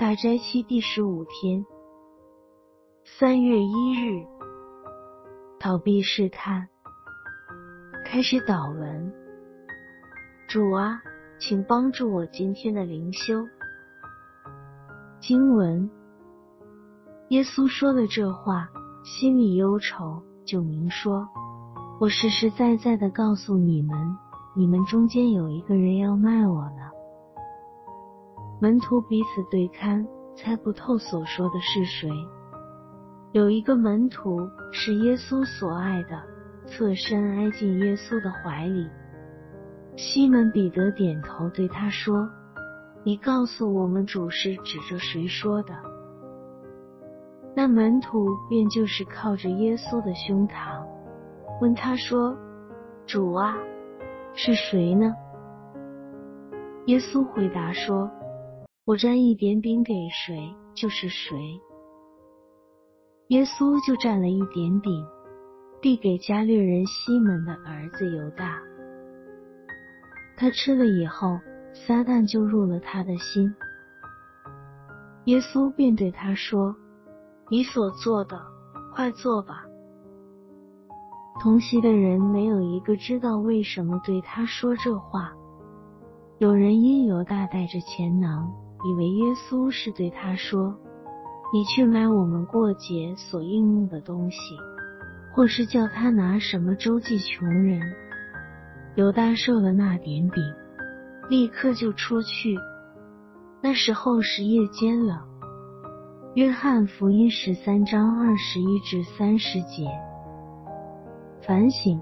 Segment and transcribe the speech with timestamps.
[0.00, 1.62] 大斋期第十五天，
[3.04, 4.24] 三月一日，
[5.58, 6.66] 逃避试探，
[8.06, 9.12] 开始祷文。
[10.48, 11.02] 主啊，
[11.38, 13.46] 请帮助我今天的灵修。
[15.20, 15.90] 经文：
[17.28, 18.70] 耶稣说了这话，
[19.04, 21.28] 心里忧愁，就明说
[22.00, 24.16] ：“我实实在在的告诉你们，
[24.56, 26.89] 你们中间有一个人要卖我了。”
[28.62, 30.06] 门徒彼此对看，
[30.36, 32.10] 猜不透所说的是谁。
[33.32, 34.38] 有一个门徒
[34.70, 36.20] 是耶稣所爱的，
[36.66, 38.86] 侧身挨进耶稣的怀里。
[39.96, 42.28] 西门彼得点头对他说
[43.02, 45.74] ：“你告诉我们，主是指着谁说的？”
[47.56, 50.84] 那门徒便就是靠着耶稣的胸膛，
[51.62, 52.36] 问他说
[53.08, 53.56] ：“主啊，
[54.34, 55.14] 是谁呢？”
[56.88, 58.10] 耶稣回答说。
[58.90, 61.38] 我沾一点饼给谁，就是谁。
[63.28, 65.06] 耶稣就蘸了一点饼，
[65.80, 68.58] 递给加略人西门的儿子犹大。
[70.36, 71.38] 他吃了以后，
[71.72, 73.54] 撒旦就入了他的心。
[75.26, 76.74] 耶稣便对他说
[77.48, 78.42] ：“你所做的，
[78.92, 79.62] 快做吧。”
[81.40, 85.32] 同席的人没有一个知道为什么对他说这话。
[86.38, 88.52] 有人因犹大带着钱囊。
[88.84, 90.74] 以为耶稣是对他说
[91.52, 94.38] ：“你去买我们过节所应用的东西，
[95.34, 97.80] 或是叫他拿什么周济穷人。”
[98.96, 100.42] 犹大受了那点饼，
[101.28, 102.56] 立刻就出去。
[103.62, 105.24] 那时候是夜间了。
[106.34, 109.86] 约翰福音十三章二十一至三十节。
[111.46, 112.00] 反省：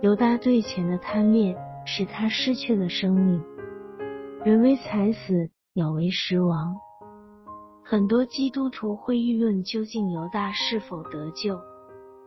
[0.00, 3.42] 犹大对钱的贪恋，使他失去了生命。
[4.44, 6.76] 人为财死，鸟为食亡。
[7.82, 11.58] 很多基督徒会议论究竟犹大是否得救，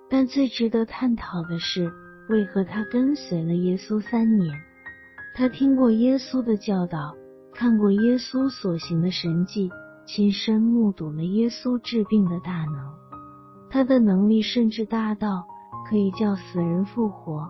[0.09, 1.93] 但最值得探讨的是，
[2.27, 4.51] 为何他跟随了耶稣三年？
[5.35, 7.13] 他听过耶稣的教导，
[7.53, 9.69] 看过耶稣所行的神迹，
[10.07, 12.91] 亲身目睹了耶稣治病的大能。
[13.69, 15.45] 他的能力甚至大到
[15.87, 17.47] 可以叫死人复活。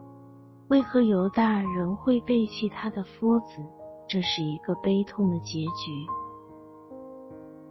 [0.68, 3.64] 为何犹大仍会背弃他的夫子？
[4.08, 6.06] 这是一个悲痛的结局。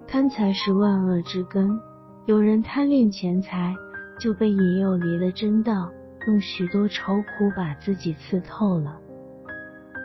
[0.07, 1.81] 贪财是万恶之根，
[2.27, 3.75] 有人贪恋钱财，
[4.21, 5.91] 就被引诱离了真道，
[6.27, 8.99] 用许多愁苦把自己刺透了。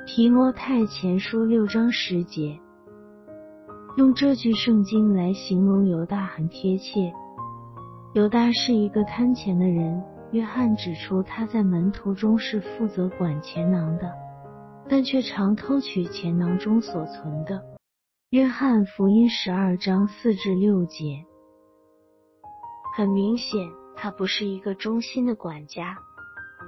[0.08, 2.60] 提摩太前书六章十节，
[3.98, 7.14] 用这句圣经来形容犹大很贴切。
[8.14, 10.02] 犹大是一个贪钱的人。
[10.32, 14.10] 约翰指出，他在门徒中是负责管钱囊的。
[14.92, 17.64] 但却常偷取钱囊中所存的。
[18.32, 21.24] 约翰福音十二章四至六节，
[22.98, 25.98] 很明显，他不是一个忠心的管家，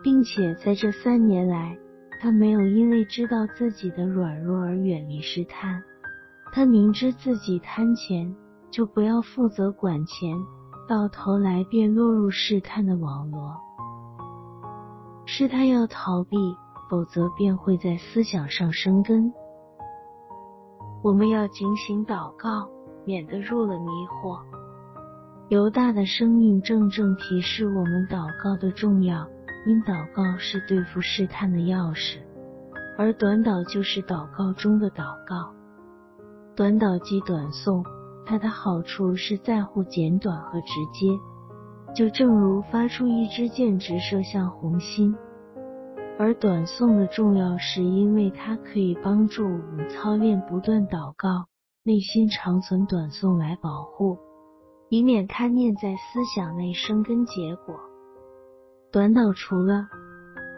[0.01, 1.77] 并且在这三年来，
[2.21, 5.83] 他没有因为知道自己的软弱而远离试探。
[6.53, 8.33] 他明知自己贪钱，
[8.71, 10.37] 就不要负责管钱，
[10.87, 13.53] 到头来便落入试探的网罗。
[15.25, 16.37] 试探要逃避。
[16.93, 19.33] 否则便会在思想上生根。
[21.01, 22.69] 我们要警醒祷告，
[23.03, 24.39] 免得入了迷惑。
[25.49, 29.27] 犹大的生命正正提示我们祷告的重要，
[29.65, 32.19] 因祷告是对付试探的钥匙，
[32.95, 35.51] 而短祷就是祷告中的祷告。
[36.55, 37.83] 短祷即短诵，
[38.23, 41.07] 它的好处是在乎简短和直接，
[41.95, 45.15] 就正如发出一支箭直射向红心。
[46.19, 51.47] 而短诵的重要，是因为它可以帮助我们操练不断祷告，
[51.83, 54.17] 内心长存短诵来保护，
[54.89, 57.75] 以免贪念在思想内生根结果。
[58.91, 59.87] 短祷除了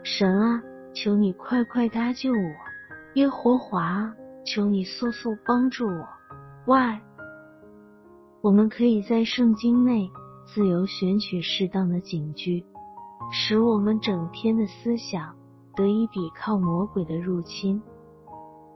[0.03, 0.61] 神啊，
[0.93, 2.55] 求你快快搭救我；
[3.15, 4.13] 耶和华，
[4.45, 6.05] 求你速速帮助我
[6.67, 7.01] 外，
[8.41, 10.11] 我们可以在圣经内
[10.45, 12.65] 自由选取适当的警句，
[13.31, 15.33] 使我们整天的思想。
[15.75, 17.81] 得以抵抗魔鬼的入侵。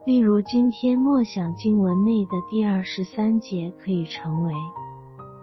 [0.06, 4.54] 例如，今天默想经文内的第二十三节可以成为：“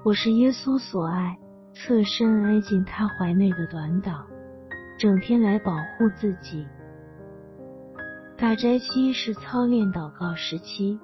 [0.05, 1.39] 我是耶稣所爱，
[1.75, 4.23] 侧身挨进他怀内的短祷，
[4.99, 6.67] 整天来保护自己。”
[8.37, 10.99] 大斋期是操练祷告时期，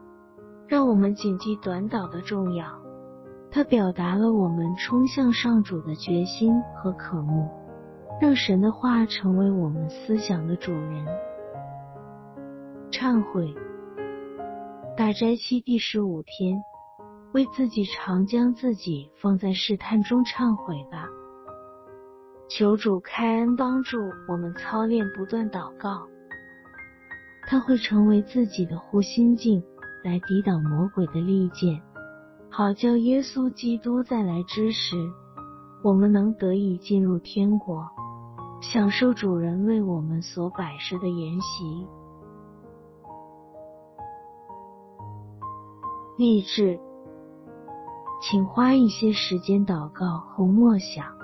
[0.66, 2.66] 让我们谨记短祷的重要。
[3.50, 7.48] 它表达了我们冲向上主的决心和渴慕。
[8.22, 11.04] 让神的话成为我们思想的主人。
[12.88, 13.52] 忏悔，
[14.96, 16.62] 大斋期第十五天，
[17.32, 21.08] 为自己常将自己放在试探中忏悔吧。
[22.48, 23.98] 求主开恩帮助
[24.28, 26.06] 我们操练不断祷告，
[27.48, 29.60] 它会成为自己的护心镜，
[30.04, 31.82] 来抵挡魔鬼的利剑，
[32.48, 34.94] 好叫耶稣基督再来之时，
[35.82, 37.84] 我们能得以进入天国，
[38.62, 41.86] 享受主人为我们所摆设的筵席。
[46.16, 46.78] 励志，
[48.22, 51.21] 请花一些时间祷告和默想。